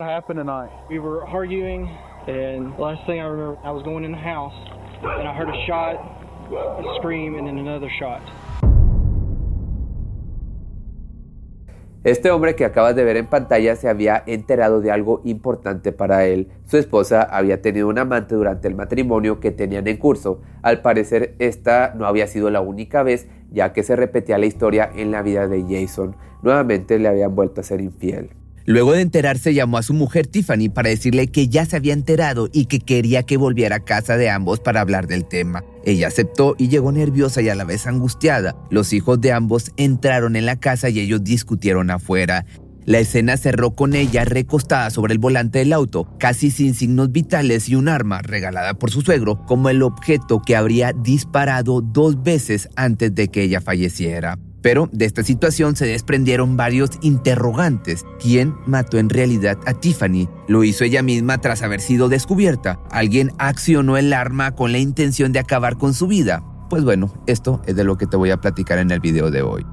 [0.00, 0.70] What happened tonight?
[0.90, 1.88] We were arguing,
[2.26, 4.52] and last thing I remember, I was going in the house,
[5.04, 5.94] and I heard a shot,
[6.50, 8.20] a scream, and then another shot.
[12.02, 16.26] Este hombre que acabas de ver en pantalla se había enterado de algo importante para
[16.26, 16.48] él.
[16.64, 20.42] Su esposa había tenido un amante durante el matrimonio que tenían en curso.
[20.62, 24.90] Al parecer esta no había sido la única vez ya que se repetía la historia
[24.92, 26.16] en la vida de Jason.
[26.42, 28.30] Nuevamente le habían vuelto a ser infiel.
[28.66, 32.48] Luego de enterarse llamó a su mujer Tiffany para decirle que ya se había enterado
[32.50, 35.64] y que quería que volviera a casa de ambos para hablar del tema.
[35.84, 38.56] Ella aceptó y llegó nerviosa y a la vez angustiada.
[38.70, 42.46] Los hijos de ambos entraron en la casa y ellos discutieron afuera.
[42.86, 47.68] La escena cerró con ella recostada sobre el volante del auto, casi sin signos vitales
[47.68, 52.68] y un arma regalada por su suegro como el objeto que habría disparado dos veces
[52.76, 54.38] antes de que ella falleciera.
[54.64, 58.06] Pero de esta situación se desprendieron varios interrogantes.
[58.18, 60.26] ¿Quién mató en realidad a Tiffany?
[60.48, 62.80] ¿Lo hizo ella misma tras haber sido descubierta?
[62.90, 66.42] ¿Alguien accionó el arma con la intención de acabar con su vida?
[66.70, 69.42] Pues bueno, esto es de lo que te voy a platicar en el video de
[69.42, 69.66] hoy.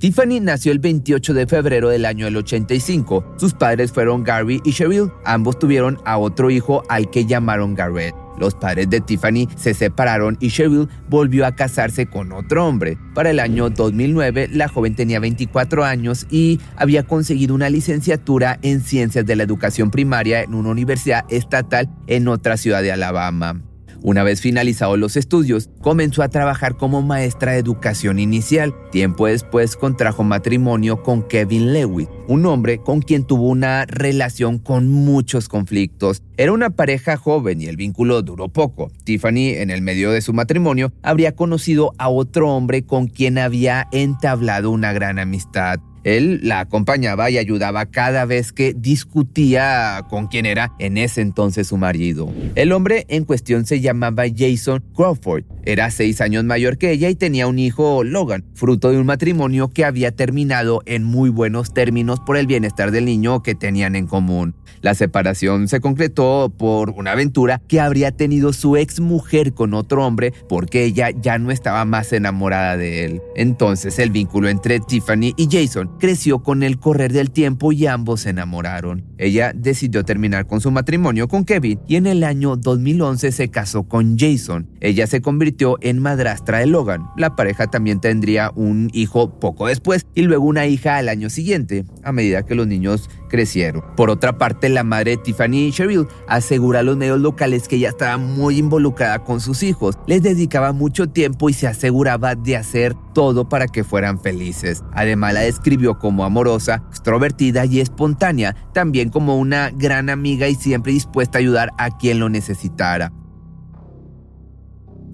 [0.00, 3.34] Tiffany nació el 28 de febrero del año del 85.
[3.36, 5.12] Sus padres fueron Gary y Cheryl.
[5.26, 8.14] Ambos tuvieron a otro hijo al que llamaron Garrett.
[8.38, 12.96] Los padres de Tiffany se separaron y Cheryl volvió a casarse con otro hombre.
[13.14, 18.80] Para el año 2009, la joven tenía 24 años y había conseguido una licenciatura en
[18.80, 23.60] ciencias de la educación primaria en una universidad estatal en otra ciudad de Alabama.
[24.02, 28.74] Una vez finalizados los estudios, comenzó a trabajar como maestra de educación inicial.
[28.90, 34.88] Tiempo después contrajo matrimonio con Kevin Lewis, un hombre con quien tuvo una relación con
[34.88, 36.22] muchos conflictos.
[36.38, 38.90] Era una pareja joven y el vínculo duró poco.
[39.04, 43.86] Tiffany, en el medio de su matrimonio, habría conocido a otro hombre con quien había
[43.92, 45.80] entablado una gran amistad.
[46.04, 51.68] Él la acompañaba y ayudaba cada vez que discutía con quien era en ese entonces
[51.68, 52.32] su marido.
[52.54, 55.44] El hombre en cuestión se llamaba Jason Crawford.
[55.64, 59.68] Era seis años mayor que ella y tenía un hijo, Logan, fruto de un matrimonio
[59.68, 64.06] que había terminado en muy buenos términos por el bienestar del niño que tenían en
[64.06, 64.54] común.
[64.80, 70.06] La separación se concretó por una aventura que habría tenido su ex mujer con otro
[70.06, 73.20] hombre porque ella ya no estaba más enamorada de él.
[73.36, 78.22] Entonces el vínculo entre Tiffany y Jason creció con el correr del tiempo y ambos
[78.22, 79.04] se enamoraron.
[79.18, 83.82] Ella decidió terminar con su matrimonio con Kevin y en el año 2011 se casó
[83.82, 84.66] con Jason.
[84.80, 85.49] Ella se convirtió
[85.80, 87.08] en madrastra de Logan.
[87.16, 91.84] La pareja también tendría un hijo poco después y luego una hija al año siguiente,
[92.02, 93.82] a medida que los niños crecieron.
[93.96, 98.16] Por otra parte, la madre Tiffany Cheryl asegura a los medios locales que ella estaba
[98.16, 103.48] muy involucrada con sus hijos, les dedicaba mucho tiempo y se aseguraba de hacer todo
[103.48, 104.82] para que fueran felices.
[104.92, 110.92] Además la describió como amorosa, extrovertida y espontánea, también como una gran amiga y siempre
[110.92, 113.12] dispuesta a ayudar a quien lo necesitara.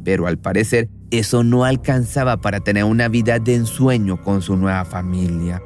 [0.06, 4.84] Pero al parecer eso no alcanzaba para tener una vida de ensueño con su nueva
[4.84, 5.60] familia.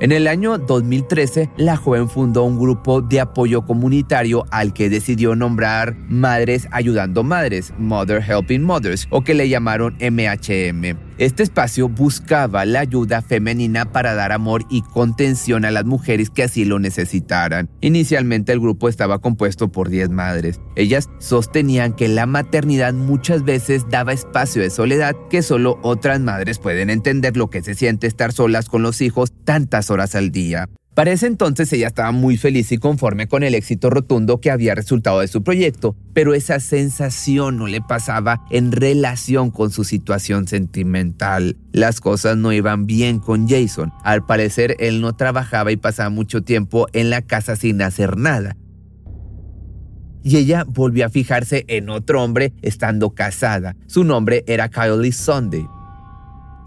[0.00, 5.36] En el año 2013, la joven fundó un grupo de apoyo comunitario al que decidió
[5.36, 11.03] nombrar Madres Ayudando Madres, Mother Helping Mothers, o que le llamaron MHM.
[11.16, 16.42] Este espacio buscaba la ayuda femenina para dar amor y contención a las mujeres que
[16.42, 17.70] así lo necesitaran.
[17.80, 20.60] Inicialmente el grupo estaba compuesto por 10 madres.
[20.74, 26.58] Ellas sostenían que la maternidad muchas veces daba espacio de soledad, que solo otras madres
[26.58, 30.68] pueden entender lo que se siente estar solas con los hijos tantas horas al día.
[30.94, 34.76] Para ese entonces ella estaba muy feliz y conforme con el éxito rotundo que había
[34.76, 40.46] resultado de su proyecto, pero esa sensación no le pasaba en relación con su situación
[40.46, 41.56] sentimental.
[41.72, 43.92] Las cosas no iban bien con Jason.
[44.04, 48.56] Al parecer él no trabajaba y pasaba mucho tiempo en la casa sin hacer nada.
[50.22, 53.76] Y ella volvió a fijarse en otro hombre estando casada.
[53.88, 55.66] Su nombre era Kylie Sunday.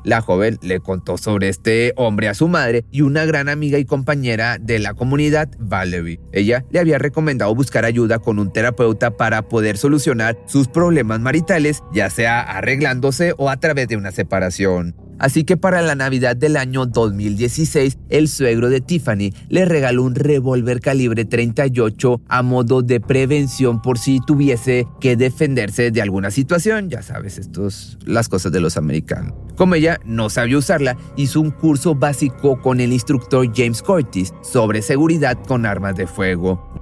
[0.03, 3.85] La joven le contó sobre este hombre a su madre y una gran amiga y
[3.85, 6.19] compañera de la comunidad, Valerie.
[6.31, 11.83] Ella le había recomendado buscar ayuda con un terapeuta para poder solucionar sus problemas maritales,
[11.93, 15.06] ya sea arreglándose o a través de una separación.
[15.19, 20.15] Así que para la Navidad del año 2016, el suegro de Tiffany le regaló un
[20.15, 26.89] revólver calibre 38 a modo de prevención por si tuviese que defenderse de alguna situación.
[26.89, 29.33] Ya sabes, estos las cosas de los americanos.
[29.55, 34.81] Como ella no sabía usarla, hizo un curso básico con el instructor James Curtis sobre
[34.81, 36.77] seguridad con armas de fuego.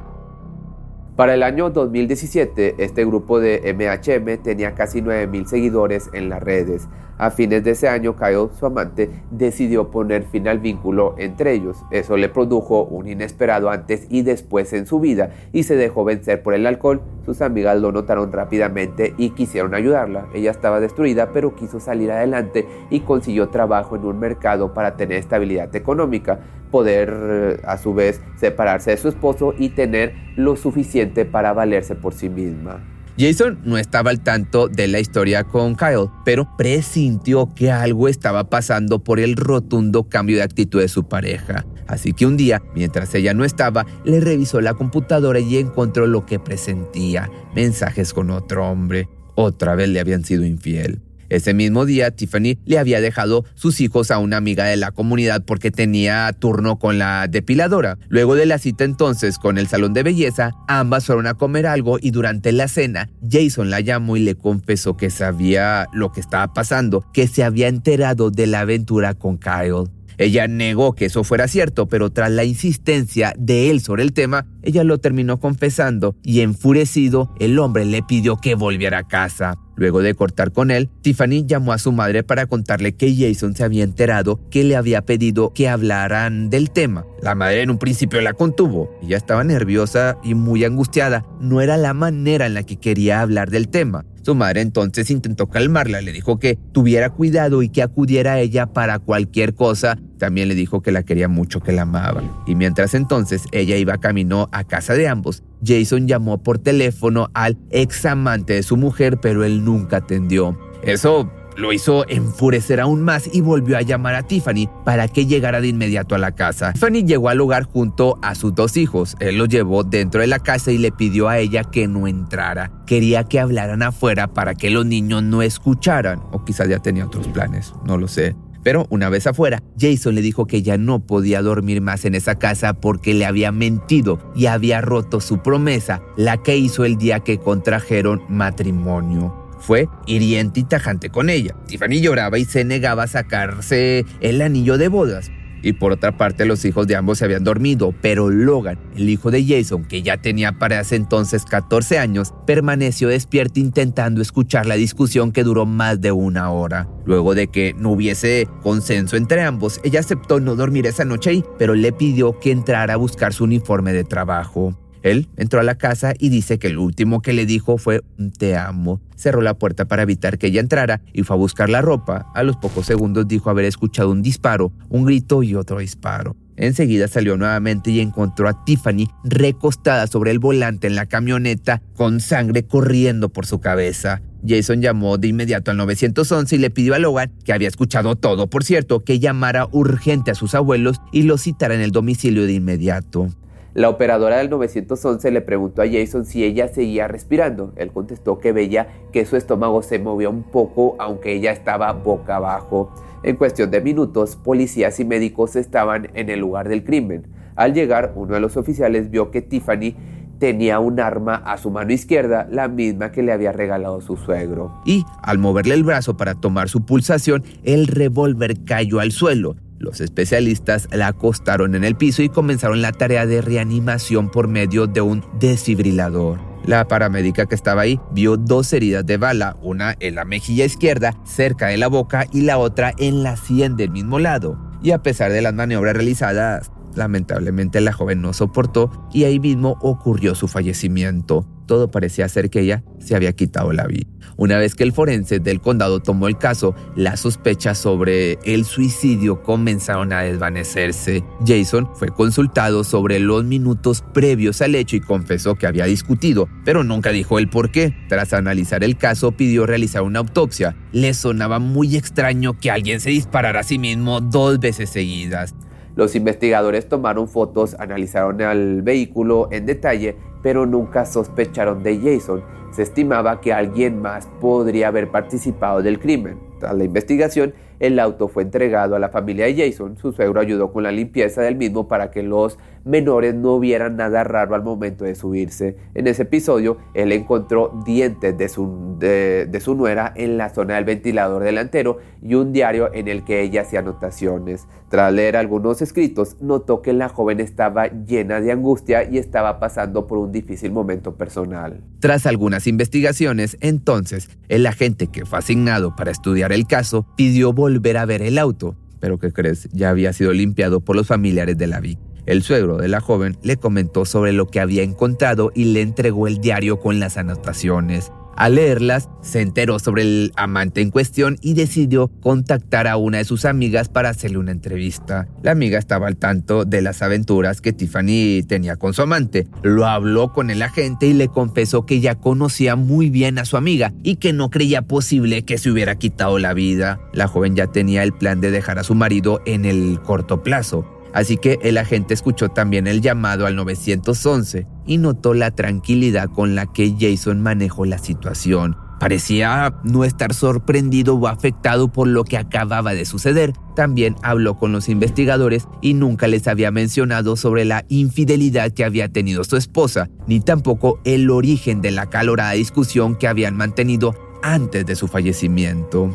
[1.15, 6.89] Para el año 2017, este grupo de MHM tenía casi 9.000 seguidores en las redes.
[7.17, 11.77] A fines de ese año, Kyle, su amante, decidió poner fin al vínculo entre ellos.
[11.89, 16.43] Eso le produjo un inesperado antes y después en su vida y se dejó vencer
[16.43, 17.01] por el alcohol.
[17.25, 20.27] Sus amigas lo notaron rápidamente y quisieron ayudarla.
[20.33, 25.17] Ella estaba destruida, pero quiso salir adelante y consiguió trabajo en un mercado para tener
[25.17, 26.39] estabilidad económica,
[26.69, 31.95] poder eh, a su vez separarse de su esposo y tener lo suficiente para valerse
[31.95, 32.94] por sí misma.
[33.17, 38.49] Jason no estaba al tanto de la historia con Kyle, pero presintió que algo estaba
[38.49, 41.65] pasando por el rotundo cambio de actitud de su pareja.
[41.87, 46.25] Así que un día, mientras ella no estaba, le revisó la computadora y encontró lo
[46.25, 49.07] que presentía, mensajes con otro hombre.
[49.35, 51.04] Otra vez le habían sido infiel.
[51.29, 55.43] Ese mismo día, Tiffany le había dejado sus hijos a una amiga de la comunidad
[55.45, 57.97] porque tenía turno con la depiladora.
[58.09, 61.97] Luego de la cita entonces con el salón de belleza, ambas fueron a comer algo
[62.01, 66.53] y durante la cena, Jason la llamó y le confesó que sabía lo que estaba
[66.53, 69.89] pasando, que se había enterado de la aventura con Kyle.
[70.17, 74.47] Ella negó que eso fuera cierto, pero tras la insistencia de él sobre el tema,
[74.63, 79.57] ella lo terminó confesando y enfurecido, el hombre le pidió que volviera a casa.
[79.77, 83.63] Luego de cortar con él, Tiffany llamó a su madre para contarle que Jason se
[83.65, 87.05] había enterado que le había pedido que hablaran del tema.
[87.21, 88.89] La madre en un principio la contuvo.
[89.03, 91.25] Ella estaba nerviosa y muy angustiada.
[91.41, 94.05] No era la manera en la que quería hablar del tema.
[94.25, 98.65] Su madre entonces intentó calmarla, le dijo que tuviera cuidado y que acudiera a ella
[98.65, 99.99] para cualquier cosa.
[100.17, 102.23] También le dijo que la quería mucho, que la amaba.
[102.47, 107.55] Y mientras entonces ella iba camino a casa de ambos, Jason llamó por teléfono al
[107.69, 110.57] ex amante de su mujer, pero él nunca atendió.
[110.81, 115.61] Eso lo hizo enfurecer aún más y volvió a llamar a Tiffany para que llegara
[115.61, 116.73] de inmediato a la casa.
[116.73, 119.15] Tiffany llegó al hogar junto a sus dos hijos.
[119.19, 122.71] Él los llevó dentro de la casa y le pidió a ella que no entrara.
[122.85, 126.21] Quería que hablaran afuera para que los niños no escucharan.
[126.31, 128.35] O quizás ya tenía otros planes, no lo sé.
[128.63, 132.39] Pero una vez afuera, Jason le dijo que ya no podía dormir más en esa
[132.39, 137.19] casa porque le había mentido y había roto su promesa, la que hizo el día
[137.19, 141.55] que contrajeron matrimonio fue hiriente y tajante con ella.
[141.67, 145.31] Tiffany lloraba y se negaba a sacarse el anillo de bodas.
[145.65, 149.31] Y por otra parte, los hijos de ambos se habían dormido, pero Logan, el hijo
[149.31, 154.75] de Jason, que ya tenía para ese entonces 14 años, permaneció despierto intentando escuchar la
[154.75, 156.87] discusión que duró más de una hora.
[157.05, 161.43] Luego de que no hubiese consenso entre ambos, ella aceptó no dormir esa noche ahí,
[161.57, 164.77] pero le pidió que entrara a buscar su uniforme de trabajo.
[165.05, 168.01] Él entró a la casa y dice que lo último que le dijo fue
[168.39, 168.99] te amo.
[169.15, 172.25] Cerró la puerta para evitar que ella entrara y fue a buscar la ropa.
[172.33, 176.35] A los pocos segundos dijo haber escuchado un disparo, un grito y otro disparo.
[176.57, 182.19] Enseguida salió nuevamente y encontró a Tiffany recostada sobre el volante en la camioneta con
[182.19, 184.23] sangre corriendo por su cabeza.
[184.47, 188.47] Jason llamó de inmediato al 911 y le pidió a Logan, que había escuchado todo,
[188.47, 192.53] por cierto, que llamara urgente a sus abuelos y lo citara en el domicilio de
[192.53, 193.29] inmediato.
[193.75, 197.73] La operadora del 911 le preguntó a Jason si ella seguía respirando.
[197.75, 202.37] Él contestó que veía que su estómago se movía un poco aunque ella estaba boca
[202.37, 202.93] abajo.
[203.21, 207.27] En cuestión de minutos, policías y médicos estaban en el lugar del crimen.
[207.57, 209.93] Al llegar, uno de los oficiales vio que Tiffany
[210.39, 214.71] tenía un arma a su mano izquierda, la misma que le había regalado su suegro.
[214.85, 219.57] Y al moverle el brazo para tomar su pulsación, el revólver cayó al suelo.
[219.85, 224.87] Los especialistas la acostaron en el piso y comenzaron la tarea de reanimación por medio
[224.87, 226.39] de un desfibrilador.
[226.65, 231.13] La paramédica que estaba ahí vio dos heridas de bala, una en la mejilla izquierda,
[231.23, 234.57] cerca de la boca, y la otra en la sien del mismo lado.
[234.81, 239.77] Y a pesar de las maniobras realizadas, lamentablemente la joven no soportó y ahí mismo
[239.81, 244.07] ocurrió su fallecimiento todo parecía ser que ella se había quitado la vida.
[244.37, 249.41] Una vez que el forense del condado tomó el caso, las sospechas sobre el suicidio
[249.41, 251.23] comenzaron a desvanecerse.
[251.45, 256.83] Jason fue consultado sobre los minutos previos al hecho y confesó que había discutido, pero
[256.83, 257.95] nunca dijo el por qué.
[258.09, 260.75] Tras analizar el caso, pidió realizar una autopsia.
[260.91, 265.55] Le sonaba muy extraño que alguien se disparara a sí mismo dos veces seguidas.
[265.95, 272.43] Los investigadores tomaron fotos, analizaron el vehículo en detalle, pero nunca sospecharon de Jason.
[272.71, 276.37] Se estimaba que alguien más podría haber participado del crimen.
[276.59, 279.97] Tras la investigación, el auto fue entregado a la familia de Jason.
[279.97, 284.23] Su suegro ayudó con la limpieza del mismo para que los menores no vieran nada
[284.23, 285.75] raro al momento de subirse.
[285.95, 290.85] En ese episodio, él encontró dientes de su, de, su nuera en la zona del
[290.85, 294.67] ventilador delantero y un diario en el que ella hacía anotaciones.
[294.89, 300.05] Tras leer algunos escritos, notó que la joven estaba llena de angustia y estaba pasando
[300.05, 301.81] por un difícil momento personal.
[301.99, 307.51] Tras algunas investigaciones, entonces, el agente que fue asignado para estudiar el caso pidió
[307.97, 309.69] a ver el auto, pero ¿qué crees?
[309.71, 312.15] Ya había sido limpiado por los familiares de la víctima.
[312.25, 316.27] El suegro de la joven le comentó sobre lo que había encontrado y le entregó
[316.27, 318.11] el diario con las anotaciones.
[318.35, 323.25] Al leerlas, se enteró sobre el amante en cuestión y decidió contactar a una de
[323.25, 325.27] sus amigas para hacerle una entrevista.
[325.41, 329.47] La amiga estaba al tanto de las aventuras que Tiffany tenía con su amante.
[329.63, 333.55] Lo habló con el agente y le confesó que ya conocía muy bien a su
[333.55, 336.99] amiga y que no creía posible que se hubiera quitado la vida.
[337.13, 340.85] La joven ya tenía el plan de dejar a su marido en el corto plazo.
[341.13, 346.55] Así que el agente escuchó también el llamado al 911 y notó la tranquilidad con
[346.55, 348.77] la que Jason manejó la situación.
[348.99, 353.53] Parecía no estar sorprendido o afectado por lo que acababa de suceder.
[353.75, 359.09] También habló con los investigadores y nunca les había mencionado sobre la infidelidad que había
[359.09, 364.85] tenido su esposa, ni tampoco el origen de la calorada discusión que habían mantenido antes
[364.85, 366.09] de su fallecimiento.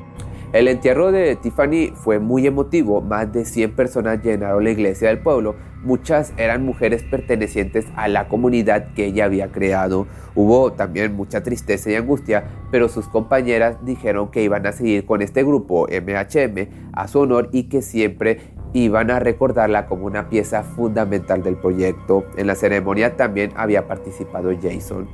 [0.52, 5.20] El entierro de Tiffany fue muy emotivo, más de 100 personas llenaron la iglesia del
[5.20, 10.06] pueblo, muchas eran mujeres pertenecientes a la comunidad que ella había creado.
[10.34, 15.22] Hubo también mucha tristeza y angustia, pero sus compañeras dijeron que iban a seguir con
[15.22, 18.40] este grupo MHM a su honor y que siempre
[18.72, 22.24] iban a recordarla como una pieza fundamental del proyecto.
[22.36, 25.08] En la ceremonia también había participado Jason.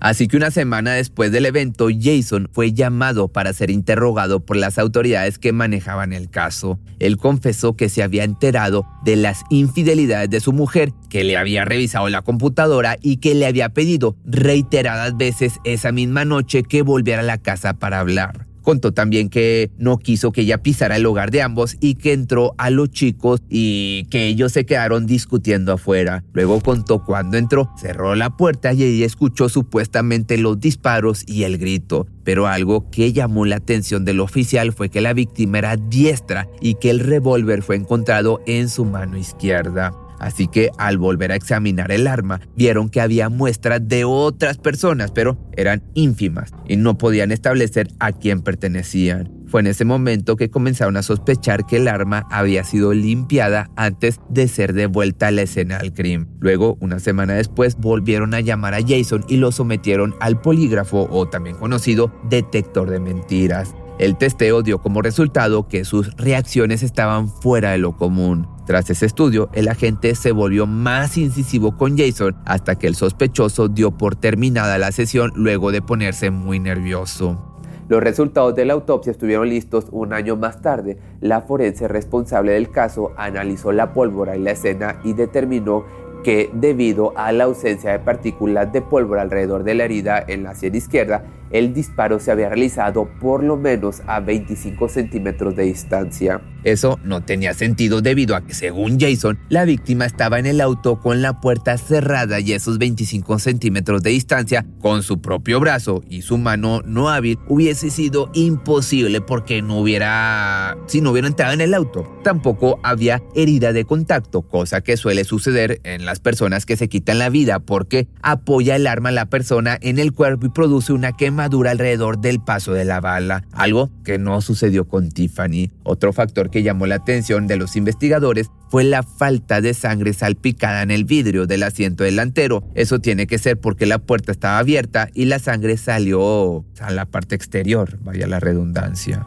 [0.00, 4.78] Así que una semana después del evento, Jason fue llamado para ser interrogado por las
[4.78, 6.80] autoridades que manejaban el caso.
[6.98, 11.66] Él confesó que se había enterado de las infidelidades de su mujer, que le había
[11.66, 17.20] revisado la computadora y que le había pedido reiteradas veces esa misma noche que volviera
[17.20, 18.49] a la casa para hablar.
[18.62, 22.54] Contó también que no quiso que ella pisara el hogar de ambos y que entró
[22.58, 26.24] a los chicos y que ellos se quedaron discutiendo afuera.
[26.32, 31.58] Luego contó cuando entró, cerró la puerta y ella escuchó supuestamente los disparos y el
[31.58, 32.06] grito.
[32.24, 36.74] Pero algo que llamó la atención del oficial fue que la víctima era diestra y
[36.74, 39.92] que el revólver fue encontrado en su mano izquierda.
[40.20, 45.10] Así que al volver a examinar el arma, vieron que había muestras de otras personas,
[45.10, 49.32] pero eran ínfimas y no podían establecer a quién pertenecían.
[49.46, 54.20] Fue en ese momento que comenzaron a sospechar que el arma había sido limpiada antes
[54.28, 56.28] de ser devuelta a la escena del crimen.
[56.38, 61.28] Luego, una semana después, volvieron a llamar a Jason y lo sometieron al polígrafo o
[61.28, 63.74] también conocido detector de mentiras.
[64.00, 68.48] El testeo dio como resultado que sus reacciones estaban fuera de lo común.
[68.64, 73.68] Tras ese estudio, el agente se volvió más incisivo con Jason hasta que el sospechoso
[73.68, 77.60] dio por terminada la sesión luego de ponerse muy nervioso.
[77.90, 80.96] Los resultados de la autopsia estuvieron listos un año más tarde.
[81.20, 85.84] La forense responsable del caso analizó la pólvora y la escena y determinó
[86.24, 90.54] que debido a la ausencia de partículas de pólvora alrededor de la herida en la
[90.54, 96.40] sien izquierda, el disparo se había realizado por lo menos a 25 centímetros de distancia.
[96.62, 101.00] Eso no tenía sentido debido a que, según Jason, la víctima estaba en el auto
[101.00, 106.22] con la puerta cerrada y esos 25 centímetros de distancia con su propio brazo y
[106.22, 111.62] su mano no hábil hubiese sido imposible porque no hubiera, si no hubiera entrado en
[111.62, 112.06] el auto.
[112.22, 117.18] Tampoco había herida de contacto, cosa que suele suceder en las personas que se quitan
[117.18, 121.12] la vida porque apoya el arma a la persona en el cuerpo y produce una
[121.12, 125.70] quema dura alrededor del paso de la bala, algo que no sucedió con Tiffany.
[125.82, 130.82] Otro factor que llamó la atención de los investigadores fue la falta de sangre salpicada
[130.82, 132.62] en el vidrio del asiento delantero.
[132.74, 137.06] Eso tiene que ser porque la puerta estaba abierta y la sangre salió a la
[137.06, 139.26] parte exterior, vaya la redundancia.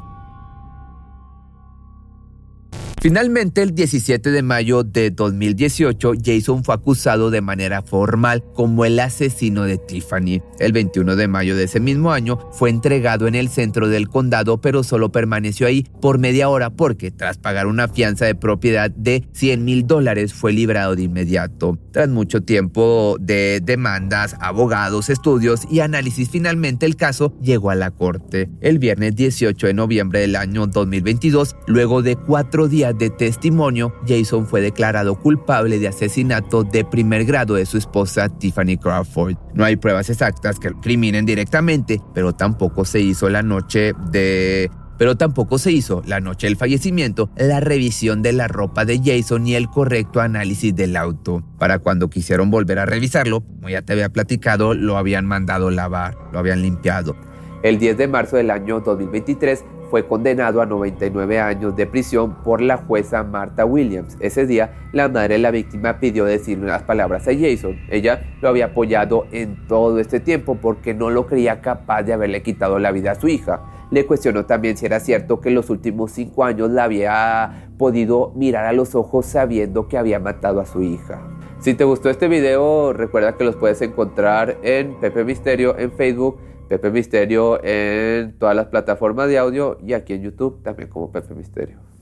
[3.04, 8.98] Finalmente, el 17 de mayo de 2018, Jason fue acusado de manera formal como el
[8.98, 10.42] asesino de Tiffany.
[10.58, 14.62] El 21 de mayo de ese mismo año fue entregado en el centro del condado,
[14.62, 19.28] pero solo permaneció ahí por media hora porque tras pagar una fianza de propiedad de
[19.34, 21.78] 100 mil dólares fue librado de inmediato.
[21.92, 27.92] Tras mucho tiempo de demandas, abogados, estudios y análisis, finalmente el caso llegó a la
[27.92, 28.50] corte.
[28.62, 34.48] El viernes 18 de noviembre del año 2022, luego de cuatro días de testimonio, Jason
[34.48, 39.36] fue declarado culpable de asesinato de primer grado de su esposa Tiffany Crawford.
[39.54, 44.70] No hay pruebas exactas que lo criminen directamente, pero tampoco se hizo la noche de
[44.98, 49.44] pero tampoco se hizo, la noche del fallecimiento, la revisión de la ropa de Jason
[49.44, 51.44] ni el correcto análisis del auto.
[51.58, 56.16] Para cuando quisieron volver a revisarlo, como ya te había platicado, lo habían mandado lavar,
[56.32, 57.16] lo habían limpiado.
[57.64, 62.62] El 10 de marzo del año 2023 fue condenado a 99 años de prisión por
[62.62, 64.18] la jueza Martha Williams.
[64.20, 67.80] Ese día, la madre de la víctima pidió decirle unas palabras a Jason.
[67.92, 72.42] Ella lo había apoyado en todo este tiempo porque no lo creía capaz de haberle
[72.42, 73.62] quitado la vida a su hija.
[73.92, 78.32] Le cuestionó también si era cierto que en los últimos cinco años la había podido
[78.36, 81.22] mirar a los ojos sabiendo que había matado a su hija.
[81.60, 86.40] Si te gustó este video, recuerda que los puedes encontrar en Pepe Misterio en Facebook
[86.74, 91.36] Pepe Misterio en todas las plataformas de audio y aquí en YouTube también como Pepe
[91.36, 91.93] Misterio.